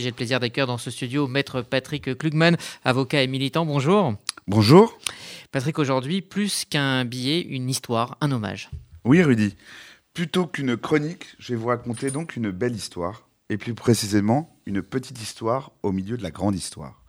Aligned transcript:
J'ai 0.00 0.10
le 0.10 0.14
plaisir 0.14 0.38
d'accueillir 0.38 0.68
dans 0.68 0.78
ce 0.78 0.92
studio 0.92 1.26
Maître 1.26 1.60
Patrick 1.60 2.16
Klugman, 2.16 2.56
avocat 2.84 3.24
et 3.24 3.26
militant. 3.26 3.66
Bonjour. 3.66 4.14
Bonjour. 4.46 4.96
Patrick, 5.50 5.76
aujourd'hui, 5.80 6.22
plus 6.22 6.64
qu'un 6.64 7.04
billet, 7.04 7.40
une 7.40 7.68
histoire, 7.68 8.16
un 8.20 8.30
hommage. 8.30 8.70
Oui, 9.04 9.24
Rudy. 9.24 9.56
Plutôt 10.14 10.46
qu'une 10.46 10.76
chronique, 10.76 11.26
je 11.40 11.52
vais 11.52 11.58
vous 11.58 11.66
raconter 11.66 12.12
donc 12.12 12.36
une 12.36 12.52
belle 12.52 12.76
histoire, 12.76 13.28
et 13.50 13.56
plus 13.56 13.74
précisément 13.74 14.56
une 14.66 14.82
petite 14.82 15.20
histoire 15.20 15.72
au 15.82 15.90
milieu 15.90 16.16
de 16.16 16.22
la 16.22 16.30
grande 16.30 16.54
histoire. 16.54 17.02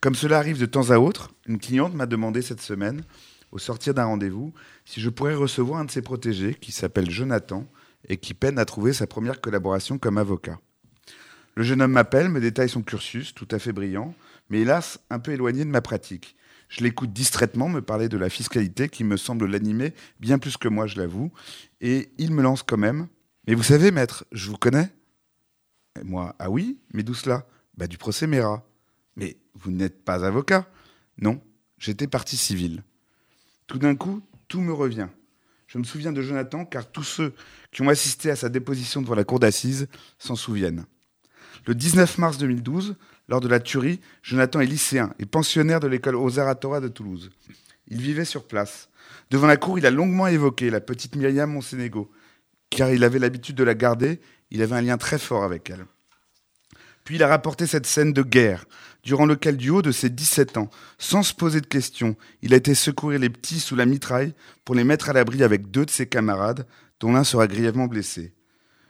Comme 0.00 0.14
cela 0.14 0.38
arrive 0.38 0.60
de 0.60 0.66
temps 0.66 0.90
à 0.90 0.98
autre, 0.98 1.32
une 1.48 1.58
cliente 1.58 1.94
m'a 1.94 2.06
demandé 2.06 2.40
cette 2.40 2.62
semaine, 2.62 3.02
au 3.50 3.58
sortir 3.58 3.94
d'un 3.94 4.04
rendez-vous, 4.04 4.54
si 4.84 5.00
je 5.00 5.10
pourrais 5.10 5.34
recevoir 5.34 5.80
un 5.80 5.86
de 5.86 5.90
ses 5.90 6.02
protégés, 6.02 6.54
qui 6.54 6.70
s'appelle 6.70 7.10
Jonathan, 7.10 7.66
et 8.08 8.16
qui 8.16 8.32
peine 8.32 8.60
à 8.60 8.64
trouver 8.64 8.92
sa 8.92 9.08
première 9.08 9.40
collaboration 9.40 9.98
comme 9.98 10.18
avocat. 10.18 10.60
Le 11.58 11.64
jeune 11.64 11.82
homme 11.82 11.90
m'appelle, 11.90 12.28
me 12.28 12.40
détaille 12.40 12.68
son 12.68 12.82
cursus, 12.82 13.34
tout 13.34 13.48
à 13.50 13.58
fait 13.58 13.72
brillant, 13.72 14.14
mais 14.48 14.60
hélas 14.60 15.00
un 15.10 15.18
peu 15.18 15.32
éloigné 15.32 15.64
de 15.64 15.70
ma 15.70 15.80
pratique. 15.80 16.36
Je 16.68 16.84
l'écoute 16.84 17.12
distraitement 17.12 17.68
me 17.68 17.82
parler 17.82 18.08
de 18.08 18.16
la 18.16 18.28
fiscalité 18.28 18.88
qui 18.88 19.02
me 19.02 19.16
semble 19.16 19.44
l'animer 19.46 19.92
bien 20.20 20.38
plus 20.38 20.56
que 20.56 20.68
moi, 20.68 20.86
je 20.86 21.00
l'avoue, 21.00 21.32
et 21.80 22.12
il 22.16 22.32
me 22.32 22.42
lance 22.42 22.62
quand 22.62 22.76
même. 22.76 23.08
Mais 23.48 23.54
vous 23.54 23.64
savez, 23.64 23.90
maître, 23.90 24.24
je 24.30 24.48
vous 24.48 24.56
connais 24.56 24.88
et 26.00 26.04
Moi, 26.04 26.32
ah 26.38 26.48
oui, 26.48 26.78
mais 26.94 27.02
d'où 27.02 27.14
cela? 27.14 27.44
Bah 27.76 27.88
du 27.88 27.98
procès 27.98 28.28
Mera. 28.28 28.64
Mais 29.16 29.36
vous 29.54 29.72
n'êtes 29.72 30.04
pas 30.04 30.24
avocat 30.24 30.70
Non, 31.20 31.42
j'étais 31.76 32.06
partie 32.06 32.36
civile. 32.36 32.84
Tout 33.66 33.80
d'un 33.80 33.96
coup, 33.96 34.22
tout 34.46 34.60
me 34.60 34.72
revient. 34.72 35.08
Je 35.66 35.78
me 35.78 35.82
souviens 35.82 36.12
de 36.12 36.22
Jonathan 36.22 36.64
car 36.64 36.88
tous 36.88 37.02
ceux 37.02 37.34
qui 37.72 37.82
ont 37.82 37.88
assisté 37.88 38.30
à 38.30 38.36
sa 38.36 38.48
déposition 38.48 39.02
devant 39.02 39.16
la 39.16 39.24
cour 39.24 39.40
d'assises 39.40 39.88
s'en 40.20 40.36
souviennent. 40.36 40.86
Le 41.66 41.74
19 41.74 42.18
mars 42.18 42.38
2012, 42.38 42.96
lors 43.28 43.40
de 43.40 43.48
la 43.48 43.60
tuerie, 43.60 44.00
Jonathan 44.22 44.60
est 44.60 44.66
lycéen 44.66 45.12
et 45.18 45.26
pensionnaire 45.26 45.80
de 45.80 45.86
l'école 45.86 46.16
Ozaratora 46.16 46.80
de 46.80 46.88
Toulouse. 46.88 47.30
Il 47.88 48.00
vivait 48.00 48.24
sur 48.24 48.46
place. 48.46 48.88
Devant 49.30 49.46
la 49.46 49.56
cour, 49.56 49.78
il 49.78 49.86
a 49.86 49.90
longuement 49.90 50.26
évoqué 50.26 50.70
la 50.70 50.80
petite 50.80 51.16
Myriam 51.16 51.50
Monsénégo, 51.50 52.10
car 52.70 52.90
il 52.90 53.04
avait 53.04 53.18
l'habitude 53.18 53.56
de 53.56 53.64
la 53.64 53.74
garder, 53.74 54.20
il 54.50 54.62
avait 54.62 54.76
un 54.76 54.82
lien 54.82 54.96
très 54.96 55.18
fort 55.18 55.44
avec 55.44 55.70
elle. 55.70 55.86
Puis 57.04 57.16
il 57.16 57.22
a 57.22 57.28
rapporté 57.28 57.66
cette 57.66 57.86
scène 57.86 58.12
de 58.12 58.22
guerre, 58.22 58.66
durant 59.02 59.24
lequel, 59.24 59.56
du 59.56 59.70
haut 59.70 59.82
de 59.82 59.92
ses 59.92 60.10
17 60.10 60.58
ans, 60.58 60.70
sans 60.98 61.22
se 61.22 61.32
poser 61.32 61.60
de 61.60 61.66
questions, 61.66 62.16
il 62.42 62.52
a 62.52 62.58
été 62.58 62.74
secourir 62.74 63.18
les 63.18 63.30
petits 63.30 63.60
sous 63.60 63.76
la 63.76 63.86
mitraille 63.86 64.34
pour 64.64 64.74
les 64.74 64.84
mettre 64.84 65.08
à 65.08 65.14
l'abri 65.14 65.42
avec 65.42 65.70
deux 65.70 65.86
de 65.86 65.90
ses 65.90 66.06
camarades, 66.06 66.66
dont 67.00 67.12
l'un 67.12 67.24
sera 67.24 67.46
grièvement 67.46 67.86
blessé. 67.86 68.34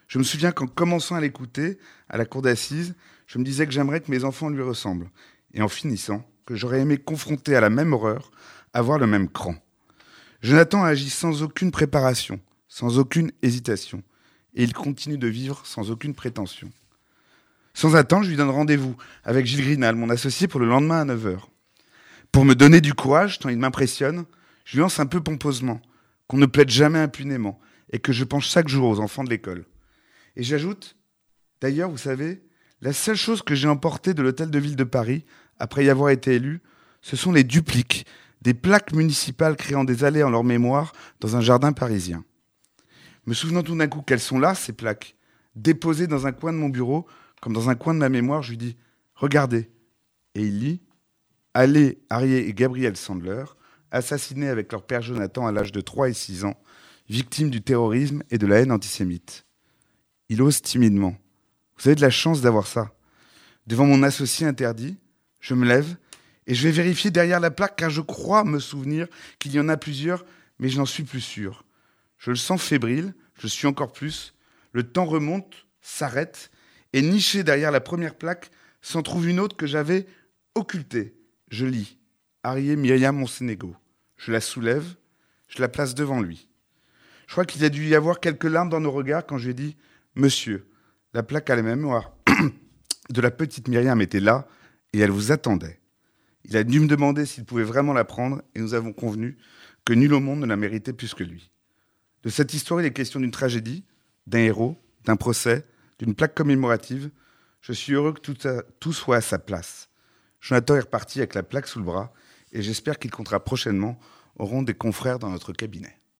Je 0.08 0.18
me 0.18 0.24
souviens 0.24 0.52
qu'en 0.52 0.66
commençant 0.66 1.14
à 1.14 1.20
l'écouter, 1.20 1.78
à 2.08 2.16
la 2.16 2.24
cour 2.24 2.40
d'assises, 2.42 2.94
je 3.26 3.38
me 3.38 3.44
disais 3.44 3.66
que 3.66 3.72
j'aimerais 3.72 4.00
que 4.00 4.10
mes 4.10 4.24
enfants 4.24 4.48
lui 4.48 4.62
ressemblent. 4.62 5.10
Et 5.52 5.60
en 5.60 5.68
finissant, 5.68 6.26
que 6.46 6.54
j'aurais 6.54 6.80
aimé 6.80 6.96
confronter 6.96 7.54
à 7.54 7.60
la 7.60 7.68
même 7.68 7.92
horreur, 7.92 8.30
avoir 8.72 8.98
le 8.98 9.06
même 9.06 9.28
cran. 9.28 9.54
Jonathan 10.40 10.82
a 10.82 10.88
agi 10.88 11.10
sans 11.10 11.42
aucune 11.42 11.70
préparation, 11.70 12.40
sans 12.68 12.98
aucune 12.98 13.32
hésitation. 13.42 14.02
Et 14.54 14.64
il 14.64 14.72
continue 14.72 15.18
de 15.18 15.28
vivre 15.28 15.60
sans 15.66 15.90
aucune 15.90 16.14
prétention. 16.14 16.70
Sans 17.74 17.94
attendre, 17.94 18.24
je 18.24 18.30
lui 18.30 18.36
donne 18.36 18.48
rendez-vous 18.48 18.96
avec 19.24 19.44
Gilles 19.44 19.64
Grinal, 19.64 19.94
mon 19.94 20.08
associé, 20.08 20.48
pour 20.48 20.58
le 20.58 20.66
lendemain 20.66 21.02
à 21.02 21.04
9h. 21.04 21.40
Pour 22.32 22.46
me 22.46 22.54
donner 22.54 22.80
du 22.80 22.94
courage, 22.94 23.38
tant 23.38 23.50
il 23.50 23.58
m'impressionne, 23.58 24.24
je 24.64 24.76
lui 24.76 24.80
lance 24.80 25.00
un 25.00 25.06
peu 25.06 25.20
pompeusement 25.20 25.82
qu'on 26.28 26.38
ne 26.38 26.46
plaide 26.46 26.70
jamais 26.70 26.98
impunément 26.98 27.60
et 27.92 27.98
que 27.98 28.12
je 28.12 28.24
pense 28.24 28.46
chaque 28.46 28.68
jour 28.68 28.88
aux 28.88 29.00
enfants 29.00 29.24
de 29.24 29.30
l'école. 29.30 29.64
Et 30.38 30.44
j'ajoute, 30.44 30.96
d'ailleurs, 31.60 31.90
vous 31.90 31.98
savez, 31.98 32.44
la 32.80 32.92
seule 32.92 33.16
chose 33.16 33.42
que 33.42 33.56
j'ai 33.56 33.66
emportée 33.66 34.14
de 34.14 34.22
l'hôtel 34.22 34.50
de 34.50 34.58
ville 34.60 34.76
de 34.76 34.84
Paris, 34.84 35.24
après 35.58 35.84
y 35.84 35.90
avoir 35.90 36.10
été 36.10 36.36
élu, 36.36 36.62
ce 37.02 37.16
sont 37.16 37.32
les 37.32 37.42
dupliques, 37.42 38.06
des 38.40 38.54
plaques 38.54 38.92
municipales 38.92 39.56
créant 39.56 39.82
des 39.82 40.04
allées 40.04 40.22
en 40.22 40.30
leur 40.30 40.44
mémoire 40.44 40.92
dans 41.18 41.34
un 41.34 41.40
jardin 41.40 41.72
parisien. 41.72 42.24
Me 43.26 43.34
souvenant 43.34 43.64
tout 43.64 43.76
d'un 43.76 43.88
coup 43.88 44.00
qu'elles 44.00 44.20
sont 44.20 44.38
là, 44.38 44.54
ces 44.54 44.72
plaques, 44.72 45.16
déposées 45.56 46.06
dans 46.06 46.28
un 46.28 46.32
coin 46.32 46.52
de 46.52 46.58
mon 46.58 46.68
bureau, 46.68 47.04
comme 47.42 47.52
dans 47.52 47.68
un 47.68 47.74
coin 47.74 47.92
de 47.92 47.98
ma 47.98 48.08
mémoire, 48.08 48.42
je 48.42 48.50
lui 48.50 48.58
dis 48.58 48.76
Regardez. 49.16 49.68
Et 50.36 50.42
il 50.42 50.60
lit 50.60 50.82
Allez, 51.52 52.00
Harry 52.10 52.34
et 52.34 52.54
Gabriel 52.54 52.96
Sandler, 52.96 53.44
assassinés 53.90 54.48
avec 54.48 54.70
leur 54.70 54.86
père 54.86 55.02
Jonathan 55.02 55.48
à 55.48 55.52
l'âge 55.52 55.72
de 55.72 55.80
3 55.80 56.10
et 56.10 56.14
6 56.14 56.44
ans, 56.44 56.54
victimes 57.08 57.50
du 57.50 57.60
terrorisme 57.60 58.22
et 58.30 58.38
de 58.38 58.46
la 58.46 58.60
haine 58.60 58.70
antisémite. 58.70 59.47
Il 60.28 60.42
ose 60.42 60.60
timidement. 60.60 61.16
Vous 61.78 61.88
avez 61.88 61.94
de 61.94 62.00
la 62.00 62.10
chance 62.10 62.40
d'avoir 62.40 62.66
ça. 62.66 62.92
Devant 63.66 63.86
mon 63.86 64.02
associé 64.02 64.46
interdit, 64.46 64.96
je 65.40 65.54
me 65.54 65.66
lève 65.66 65.96
et 66.46 66.54
je 66.54 66.66
vais 66.66 66.72
vérifier 66.72 67.10
derrière 67.10 67.40
la 67.40 67.50
plaque 67.50 67.76
car 67.76 67.90
je 67.90 68.00
crois 68.00 68.44
me 68.44 68.58
souvenir 68.58 69.06
qu'il 69.38 69.52
y 69.52 69.60
en 69.60 69.68
a 69.68 69.76
plusieurs, 69.76 70.24
mais 70.58 70.68
je 70.68 70.78
n'en 70.78 70.86
suis 70.86 71.04
plus 71.04 71.20
sûr. 71.20 71.64
Je 72.18 72.30
le 72.30 72.36
sens 72.36 72.62
fébrile, 72.62 73.14
je 73.38 73.46
suis 73.46 73.66
encore 73.66 73.92
plus. 73.92 74.34
Le 74.72 74.82
temps 74.82 75.04
remonte, 75.04 75.66
s'arrête, 75.80 76.50
et 76.92 77.02
niché 77.02 77.44
derrière 77.44 77.70
la 77.70 77.80
première 77.80 78.14
plaque 78.14 78.50
s'en 78.82 79.02
trouve 79.02 79.28
une 79.28 79.40
autre 79.40 79.56
que 79.56 79.66
j'avais 79.66 80.06
occultée. 80.54 81.14
Je 81.50 81.66
lis 81.66 81.98
Arié 82.42 82.76
Myriam 82.76 83.16
Monsénégo. 83.16 83.74
Je 84.16 84.32
la 84.32 84.40
soulève, 84.40 84.96
je 85.48 85.60
la 85.60 85.68
place 85.68 85.94
devant 85.94 86.20
lui. 86.20 86.48
Je 87.26 87.32
crois 87.32 87.44
qu'il 87.44 87.64
a 87.64 87.68
dû 87.68 87.86
y 87.86 87.94
avoir 87.94 88.20
quelques 88.20 88.44
larmes 88.44 88.70
dans 88.70 88.80
nos 88.80 88.90
regards 88.90 89.26
quand 89.26 89.38
je 89.38 89.44
lui 89.44 89.50
ai 89.50 89.54
dit 89.54 89.76
Monsieur, 90.18 90.68
la 91.14 91.22
plaque 91.22 91.48
à 91.48 91.54
la 91.54 91.62
mémoire 91.62 92.10
de 93.08 93.20
la 93.20 93.30
petite 93.30 93.68
Myriam 93.68 94.00
était 94.00 94.18
là 94.18 94.48
et 94.92 94.98
elle 94.98 95.12
vous 95.12 95.30
attendait. 95.30 95.78
Il 96.44 96.56
a 96.56 96.64
dû 96.64 96.80
me 96.80 96.88
demander 96.88 97.24
s'il 97.24 97.44
pouvait 97.44 97.62
vraiment 97.62 97.92
la 97.92 98.04
prendre 98.04 98.42
et 98.56 98.60
nous 98.60 98.74
avons 98.74 98.92
convenu 98.92 99.38
que 99.84 99.92
nul 99.92 100.12
au 100.12 100.18
monde 100.18 100.40
ne 100.40 100.46
la 100.46 100.56
méritait 100.56 100.92
plus 100.92 101.14
que 101.14 101.22
lui. 101.22 101.52
De 102.24 102.30
cette 102.30 102.52
histoire, 102.52 102.80
il 102.80 102.86
est 102.86 102.92
question 102.92 103.20
d'une 103.20 103.30
tragédie, 103.30 103.84
d'un 104.26 104.40
héros, 104.40 104.76
d'un 105.04 105.14
procès, 105.14 105.64
d'une 106.00 106.16
plaque 106.16 106.34
commémorative. 106.34 107.12
Je 107.60 107.72
suis 107.72 107.92
heureux 107.92 108.12
que 108.12 108.32
tout, 108.80 108.92
soit 108.92 109.18
à 109.18 109.20
sa 109.20 109.38
place. 109.38 109.88
Jonathan 110.40 110.74
est 110.74 110.80
reparti 110.80 111.20
avec 111.20 111.34
la 111.34 111.44
plaque 111.44 111.68
sous 111.68 111.78
le 111.78 111.84
bras 111.84 112.12
et 112.50 112.60
j'espère 112.60 112.98
qu'il 112.98 113.12
comptera 113.12 113.38
prochainement 113.38 114.00
au 114.36 114.46
rond 114.46 114.62
des 114.62 114.74
confrères 114.74 115.20
dans 115.20 115.30
notre 115.30 115.52
cabinet. 115.52 115.96